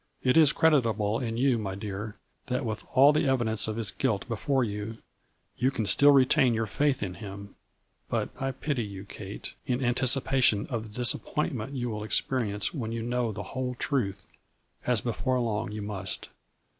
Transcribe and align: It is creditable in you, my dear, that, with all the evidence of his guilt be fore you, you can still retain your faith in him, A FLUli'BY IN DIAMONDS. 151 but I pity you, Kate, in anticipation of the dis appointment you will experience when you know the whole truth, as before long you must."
It 0.23 0.35
is 0.35 0.51
creditable 0.51 1.19
in 1.19 1.37
you, 1.37 1.59
my 1.59 1.75
dear, 1.75 2.15
that, 2.47 2.65
with 2.65 2.83
all 2.95 3.13
the 3.13 3.27
evidence 3.27 3.67
of 3.67 3.75
his 3.75 3.91
guilt 3.91 4.27
be 4.27 4.35
fore 4.35 4.63
you, 4.63 4.97
you 5.57 5.69
can 5.69 5.85
still 5.85 6.11
retain 6.11 6.55
your 6.55 6.65
faith 6.65 7.03
in 7.03 7.13
him, 7.13 7.55
A 8.09 8.15
FLUli'BY 8.15 8.21
IN 8.23 8.27
DIAMONDS. 8.27 8.33
151 8.39 8.39
but 8.39 8.47
I 8.47 8.65
pity 8.65 8.83
you, 8.83 9.05
Kate, 9.05 9.53
in 9.67 9.85
anticipation 9.85 10.65
of 10.71 10.81
the 10.85 10.89
dis 10.89 11.13
appointment 11.13 11.75
you 11.75 11.91
will 11.91 12.03
experience 12.03 12.73
when 12.73 12.91
you 12.91 13.03
know 13.03 13.31
the 13.31 13.43
whole 13.53 13.75
truth, 13.75 14.25
as 14.87 15.01
before 15.01 15.39
long 15.39 15.71
you 15.71 15.83
must." 15.83 16.29